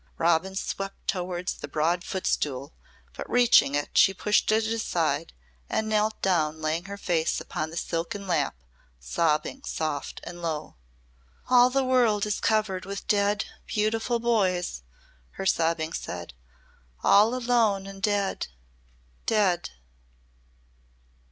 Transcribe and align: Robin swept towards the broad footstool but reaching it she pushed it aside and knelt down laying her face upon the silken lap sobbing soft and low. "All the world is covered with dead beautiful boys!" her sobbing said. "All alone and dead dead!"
Robin 0.17 0.55
swept 0.55 1.07
towards 1.07 1.53
the 1.53 1.67
broad 1.67 2.03
footstool 2.03 2.73
but 3.15 3.29
reaching 3.29 3.75
it 3.75 3.95
she 3.99 4.15
pushed 4.15 4.51
it 4.51 4.65
aside 4.65 5.31
and 5.69 5.87
knelt 5.87 6.19
down 6.23 6.59
laying 6.59 6.85
her 6.85 6.97
face 6.97 7.39
upon 7.39 7.69
the 7.69 7.77
silken 7.77 8.25
lap 8.25 8.55
sobbing 8.99 9.61
soft 9.63 10.19
and 10.23 10.41
low. 10.41 10.75
"All 11.51 11.69
the 11.69 11.83
world 11.85 12.25
is 12.25 12.39
covered 12.39 12.83
with 12.83 13.07
dead 13.07 13.45
beautiful 13.67 14.19
boys!" 14.19 14.81
her 15.33 15.45
sobbing 15.45 15.93
said. 15.93 16.33
"All 17.03 17.35
alone 17.35 17.85
and 17.85 18.01
dead 18.01 18.47
dead!" 19.27 19.69